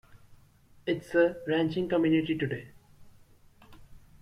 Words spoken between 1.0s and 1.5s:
is a